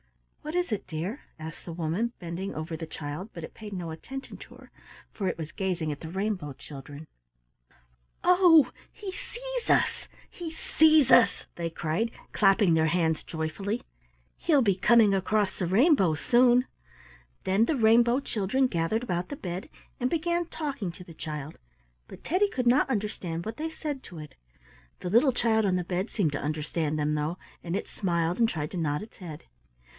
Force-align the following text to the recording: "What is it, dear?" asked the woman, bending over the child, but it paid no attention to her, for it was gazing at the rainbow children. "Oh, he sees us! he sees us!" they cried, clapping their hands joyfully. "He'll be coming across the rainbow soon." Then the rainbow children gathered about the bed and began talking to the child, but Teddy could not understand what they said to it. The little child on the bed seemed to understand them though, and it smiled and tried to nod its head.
"What 0.41 0.55
is 0.55 0.71
it, 0.71 0.87
dear?" 0.87 1.21
asked 1.37 1.63
the 1.65 1.71
woman, 1.71 2.13
bending 2.17 2.55
over 2.55 2.75
the 2.75 2.87
child, 2.87 3.29
but 3.33 3.43
it 3.43 3.53
paid 3.53 3.71
no 3.71 3.91
attention 3.91 4.35
to 4.37 4.55
her, 4.55 4.71
for 5.11 5.27
it 5.27 5.37
was 5.37 5.51
gazing 5.51 5.91
at 5.91 5.99
the 5.99 6.09
rainbow 6.09 6.53
children. 6.53 7.05
"Oh, 8.23 8.71
he 8.91 9.11
sees 9.11 9.69
us! 9.69 10.07
he 10.27 10.51
sees 10.51 11.11
us!" 11.11 11.45
they 11.55 11.69
cried, 11.69 12.09
clapping 12.33 12.73
their 12.73 12.87
hands 12.87 13.23
joyfully. 13.23 13.83
"He'll 14.37 14.63
be 14.63 14.73
coming 14.75 15.13
across 15.13 15.59
the 15.59 15.67
rainbow 15.67 16.15
soon." 16.15 16.65
Then 17.43 17.65
the 17.65 17.75
rainbow 17.75 18.19
children 18.19 18.65
gathered 18.65 19.03
about 19.03 19.29
the 19.29 19.35
bed 19.35 19.69
and 19.99 20.09
began 20.09 20.47
talking 20.47 20.91
to 20.93 21.03
the 21.03 21.13
child, 21.13 21.59
but 22.07 22.23
Teddy 22.23 22.49
could 22.49 22.67
not 22.67 22.89
understand 22.89 23.45
what 23.45 23.57
they 23.57 23.69
said 23.69 24.01
to 24.03 24.17
it. 24.17 24.33
The 25.01 25.09
little 25.11 25.31
child 25.33 25.63
on 25.63 25.75
the 25.75 25.83
bed 25.83 26.09
seemed 26.09 26.31
to 26.31 26.41
understand 26.41 26.97
them 26.97 27.13
though, 27.13 27.37
and 27.63 27.75
it 27.75 27.87
smiled 27.87 28.39
and 28.39 28.49
tried 28.49 28.71
to 28.71 28.77
nod 28.77 29.03
its 29.03 29.17
head. 29.17 29.43